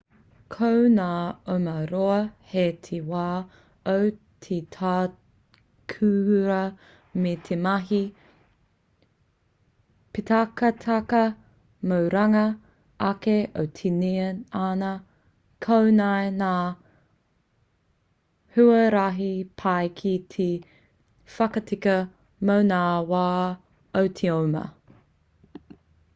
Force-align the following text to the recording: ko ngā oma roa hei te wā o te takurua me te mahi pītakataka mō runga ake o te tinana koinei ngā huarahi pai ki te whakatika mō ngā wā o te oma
ko 0.53 0.67
ngā 0.91 1.07
oma 1.55 1.73
roa 1.89 2.13
hei 2.53 2.69
te 2.85 2.99
wā 3.09 3.25
o 3.91 3.93
te 4.45 4.55
takurua 4.75 6.61
me 7.25 7.33
te 7.49 7.57
mahi 7.65 7.99
pītakataka 10.17 11.21
mō 11.91 11.99
runga 12.15 12.45
ake 13.09 13.37
o 13.65 13.67
te 13.81 13.93
tinana 13.99 14.91
koinei 15.69 16.33
ngā 16.41 16.51
huarahi 18.57 19.31
pai 19.65 19.85
ki 20.01 20.17
te 20.37 20.49
whakatika 21.37 21.99
mō 22.51 22.57
ngā 22.75 22.83
wā 23.15 23.29
o 24.03 24.07
te 24.21 24.35
oma 24.41 24.67